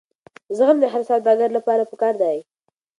زغم 0.57 0.77
د 0.81 0.85
هر 0.93 1.01
سوداګر 1.09 1.49
لپاره 1.57 1.83
پکار 1.91 2.13
دی. 2.21 2.37